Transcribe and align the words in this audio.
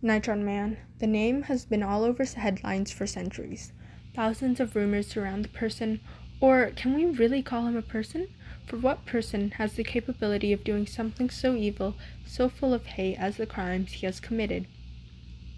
Nitron 0.00 0.44
Man. 0.44 0.76
The 1.00 1.08
name 1.08 1.42
has 1.42 1.64
been 1.64 1.82
all 1.82 2.04
over 2.04 2.24
headlines 2.24 2.92
for 2.92 3.04
centuries. 3.04 3.72
Thousands 4.14 4.60
of 4.60 4.76
rumors 4.76 5.08
surround 5.08 5.44
the 5.44 5.48
person, 5.48 5.98
or 6.40 6.70
can 6.76 6.94
we 6.94 7.04
really 7.04 7.42
call 7.42 7.66
him 7.66 7.76
a 7.76 7.82
person? 7.82 8.28
For 8.64 8.76
what 8.76 9.06
person 9.06 9.50
has 9.52 9.72
the 9.72 9.82
capability 9.82 10.52
of 10.52 10.62
doing 10.62 10.86
something 10.86 11.30
so 11.30 11.56
evil, 11.56 11.96
so 12.24 12.48
full 12.48 12.72
of 12.72 12.86
hate 12.86 13.16
as 13.16 13.38
the 13.38 13.46
crimes 13.46 13.90
he 13.90 14.06
has 14.06 14.20
committed? 14.20 14.68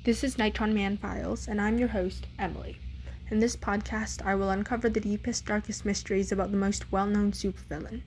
This 0.05 0.25
is 0.25 0.37
Nitron 0.37 0.73
Man 0.73 0.97
Files, 0.97 1.47
and 1.47 1.61
I'm 1.61 1.79
your 1.79 1.89
host, 1.89 2.27
Emily. 2.39 2.79
In 3.31 3.41
this 3.41 3.57
podcast, 3.57 4.25
I 4.25 4.37
will 4.37 4.49
uncover 4.49 4.89
the 4.89 5.01
deepest, 5.01 5.45
darkest 5.45 5.85
mysteries 5.85 6.33
about 6.33 6.51
the 6.51 6.57
most 6.57 6.91
well 6.91 7.07
known 7.07 7.33
supervillain. 7.33 8.01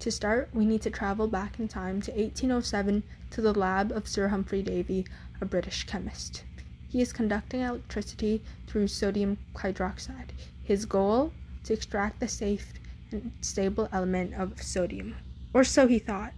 To 0.00 0.10
start, 0.10 0.50
we 0.52 0.66
need 0.66 0.82
to 0.82 0.90
travel 0.90 1.26
back 1.26 1.58
in 1.58 1.68
time 1.68 2.00
to 2.02 2.12
1807 2.12 3.02
to 3.30 3.40
the 3.40 3.54
lab 3.54 3.90
of 3.92 4.06
Sir 4.06 4.28
Humphrey 4.28 4.62
Davy, 4.62 5.06
a 5.40 5.46
British 5.46 5.84
chemist. 5.84 6.44
He 6.88 7.00
is 7.00 7.12
conducting 7.12 7.62
electricity 7.62 8.42
through 8.66 8.88
sodium 8.88 9.38
hydroxide. 9.54 10.30
His 10.62 10.84
goal? 10.84 11.32
To 11.64 11.72
extract 11.72 12.20
the 12.20 12.28
safe 12.28 12.72
and 13.10 13.32
stable 13.40 13.88
element 13.92 14.34
of 14.34 14.62
sodium. 14.62 15.16
Or 15.52 15.64
so 15.64 15.88
he 15.88 15.98
thought. 15.98 16.32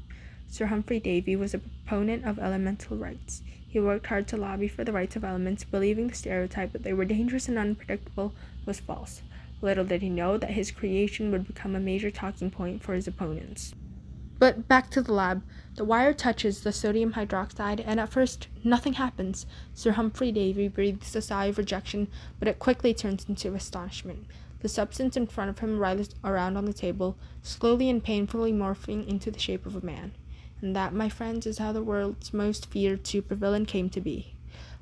Sir 0.48 0.66
Humphrey 0.66 1.00
Davy 1.00 1.36
was 1.36 1.52
a 1.52 1.58
proponent 1.58 2.24
of 2.24 2.38
elemental 2.38 2.96
rights. 2.96 3.42
He 3.68 3.78
worked 3.78 4.06
hard 4.06 4.26
to 4.28 4.36
lobby 4.36 4.68
for 4.68 4.84
the 4.84 4.92
rights 4.92 5.16
of 5.16 5.24
elements, 5.24 5.64
believing 5.64 6.08
the 6.08 6.14
stereotype 6.14 6.72
that 6.72 6.84
they 6.84 6.94
were 6.94 7.04
dangerous 7.04 7.48
and 7.48 7.58
unpredictable 7.58 8.32
was 8.64 8.80
false. 8.80 9.20
Little 9.60 9.84
did 9.84 10.02
he 10.02 10.08
know 10.08 10.38
that 10.38 10.50
his 10.50 10.70
creation 10.70 11.30
would 11.30 11.46
become 11.46 11.74
a 11.74 11.80
major 11.80 12.10
talking 12.10 12.50
point 12.50 12.82
for 12.82 12.94
his 12.94 13.08
opponents. 13.08 13.74
But 14.38 14.68
back 14.68 14.90
to 14.90 15.02
the 15.02 15.12
lab. 15.12 15.42
The 15.74 15.84
wire 15.84 16.14
touches 16.14 16.60
the 16.60 16.72
sodium 16.72 17.14
hydroxide, 17.14 17.82
and 17.84 17.98
at 17.98 18.12
first 18.12 18.46
nothing 18.62 18.94
happens. 18.94 19.46
Sir 19.74 19.92
Humphrey 19.92 20.30
Davy 20.30 20.68
breathes 20.68 21.16
a 21.16 21.22
sigh 21.22 21.46
of 21.46 21.58
rejection, 21.58 22.06
but 22.38 22.46
it 22.46 22.60
quickly 22.60 22.94
turns 22.94 23.28
into 23.28 23.54
astonishment. 23.54 24.26
The 24.60 24.68
substance 24.68 25.16
in 25.16 25.26
front 25.26 25.50
of 25.50 25.58
him 25.58 25.78
writhes 25.78 26.14
around 26.24 26.56
on 26.56 26.64
the 26.64 26.72
table, 26.72 27.16
slowly 27.42 27.90
and 27.90 28.02
painfully 28.02 28.52
morphing 28.52 29.06
into 29.08 29.30
the 29.30 29.38
shape 29.38 29.66
of 29.66 29.76
a 29.76 29.84
man. 29.84 30.12
And 30.60 30.74
that, 30.74 30.92
my 30.92 31.08
friends, 31.08 31.46
is 31.46 31.58
how 31.58 31.72
the 31.72 31.82
world's 31.82 32.32
most 32.32 32.66
feared 32.70 33.04
supervillain 33.04 33.66
came 33.66 33.88
to 33.90 34.00
be. 34.00 34.34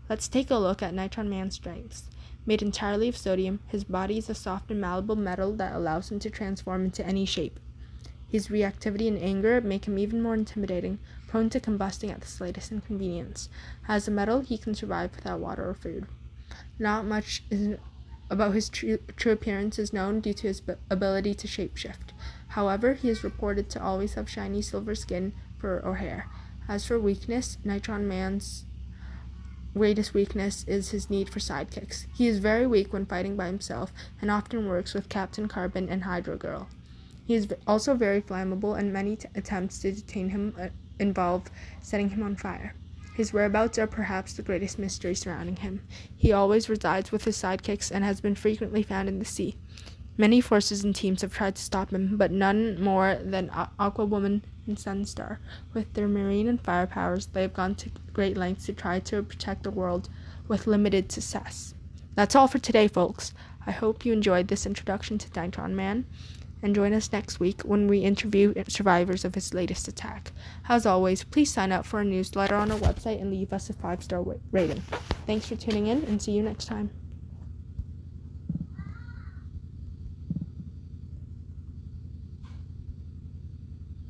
Let's 0.09 0.29
take 0.29 0.51
a 0.51 0.57
look 0.57 0.83
at 0.83 0.95
Nitron 0.95 1.29
Man's 1.29 1.55
strengths. 1.55 2.05
Made 2.47 2.63
entirely 2.63 3.09
of 3.09 3.17
sodium, 3.17 3.59
his 3.67 3.83
body 3.83 4.19
is 4.19 4.31
a 4.31 4.35
soft 4.35 4.71
and 4.71 4.81
malleable 4.81 5.17
metal 5.17 5.53
that 5.57 5.75
allows 5.75 6.13
him 6.13 6.21
to 6.21 6.31
transform 6.31 6.85
into 6.85 7.05
any 7.05 7.27
shape. 7.27 7.59
His 8.29 8.49
reactivity 8.49 9.09
and 9.09 9.19
anger 9.19 9.61
make 9.61 9.87
him 9.87 9.99
even 9.99 10.23
more 10.23 10.35
intimidating, 10.35 10.99
prone 11.27 11.51
to 11.51 11.61
combusting 11.61 12.11
at 12.11 12.21
the 12.21 12.27
slightest 12.27 12.71
inconvenience. 12.71 13.49
As 13.89 14.07
a 14.07 14.11
metal, 14.11 14.41
he 14.41 14.59
can 14.59 14.75
survive 14.75 15.15
without 15.17 15.41
water 15.41 15.69
or 15.69 15.75
food. 15.75 16.07
Not 16.79 17.05
much 17.05 17.43
is 17.51 17.79
about 18.31 18.55
his 18.55 18.69
true, 18.69 18.99
true 19.17 19.33
appearance 19.33 19.79
is 19.79 19.93
known 19.93 20.21
due 20.21 20.35
to 20.35 20.49
his 20.49 20.63
ability 20.91 21.35
to 21.35 21.47
shapeshift. 21.47 22.13
However, 22.49 22.95
he 22.95 23.09
is 23.09 23.25
reported 23.25 23.69
to 23.71 23.83
always 23.83 24.15
have 24.15 24.29
shiny 24.29 24.63
silver 24.63 24.95
skin, 24.95 25.33
fur, 25.59 25.81
or 25.81 25.97
hair. 25.97 26.29
As 26.69 26.85
for 26.85 26.99
weakness, 26.99 27.59
Nitron 27.65 28.03
Man's 28.03 28.65
greatest 29.77 30.15
weakness 30.15 30.65
is 30.67 30.91
his 30.91 31.11
need 31.11 31.29
for 31.29 31.39
sidekicks. 31.39 32.07
He 32.15 32.27
is 32.27 32.39
very 32.39 32.67
weak 32.67 32.93
when 32.93 33.05
fighting 33.05 33.37
by 33.37 33.47
himself 33.47 33.93
and 34.23 34.31
often 34.31 34.67
works 34.67 34.95
with 34.95 35.11
Captain 35.11 35.49
Carbon 35.49 35.89
and 35.91 36.05
Hydro 36.05 36.39
Girl. 36.39 36.69
He 37.27 37.35
is 37.35 37.49
also 37.67 37.95
very 37.95 38.23
flammable, 38.23 38.79
and 38.79 38.93
many 38.93 39.17
t- 39.17 39.29
attempts 39.35 39.81
to 39.81 39.93
detain 39.93 40.31
him 40.31 40.55
uh, 40.59 40.69
involve 40.99 41.51
setting 41.83 42.09
him 42.11 42.23
on 42.23 42.37
fire. 42.37 42.75
His 43.17 43.33
whereabouts 43.33 43.79
are 43.79 43.87
perhaps 43.87 44.33
the 44.33 44.43
greatest 44.43 44.79
mystery 44.79 45.15
surrounding 45.15 45.57
him. 45.57 45.83
He 46.17 46.33
always 46.33 46.69
resides 46.69 47.13
with 47.13 47.25
his 47.25 47.37
sidekicks 47.37 47.91
and 47.91 48.05
has 48.05 48.21
been 48.21 48.35
frequently 48.35 48.83
found 48.83 49.09
in 49.09 49.19
the 49.19 49.25
sea. 49.25 49.57
Many 50.19 50.41
forces 50.41 50.83
and 50.83 50.95
teams 50.95 51.23
have 51.23 51.35
tried 51.35 51.57
to 51.57 51.63
stop 51.63 51.93
him, 51.93 52.17
but 52.17 52.31
none 52.31 52.83
more 52.83 53.19
than 53.23 53.51
Aqua 53.79 54.07
Woman 54.07 54.43
and 54.67 54.77
Sunstar. 54.77 55.39
With 55.75 55.93
their 55.93 56.09
marine 56.09 56.49
and 56.49 56.61
fire 56.61 56.87
powers, 56.87 57.27
they 57.27 57.43
have 57.43 57.53
gone 57.55 57.75
to 57.77 57.91
great 58.13 58.37
lengths 58.37 58.67
to 58.67 58.73
try 58.73 58.99
to 59.01 59.23
protect 59.23 59.63
the 59.63 59.71
world 59.71 60.09
with 60.49 60.67
limited 60.67 61.13
success. 61.13 61.75
That's 62.15 62.35
all 62.35 62.49
for 62.49 62.59
today, 62.59 62.89
folks. 62.89 63.35
I 63.67 63.73
hope 63.73 64.07
you 64.07 64.13
enjoyed 64.13 64.49
this 64.49 64.65
introduction 64.65 65.19
to 65.19 65.29
Nitron 65.29 65.73
Man, 65.73 66.07
and 66.63 66.75
join 66.75 66.95
us 66.95 67.13
next 67.13 67.39
week 67.39 67.61
when 67.63 67.87
we 67.87 67.99
interview 67.99 68.55
survivors 68.69 69.25
of 69.25 69.35
his 69.35 69.53
latest 69.53 69.87
attack. 69.87 70.33
As 70.69 70.87
always, 70.87 71.25
please 71.25 71.53
sign 71.53 71.73
up 71.73 71.85
for 71.85 71.99
our 71.99 72.05
newsletter 72.05 72.55
on 72.55 72.71
our 72.73 72.79
website 72.79 73.21
and 73.21 73.31
leave 73.31 73.53
us 73.53 73.69
a 73.69 73.75
five 73.75 74.03
star 74.03 74.25
rating. 74.51 74.83
Thanks 75.27 75.47
for 75.47 75.57
tuning 75.57 75.89
in, 75.89 76.05
and 76.05 76.23
see 76.23 76.33
you 76.33 76.43
next 76.43 76.65
time. 76.65 76.91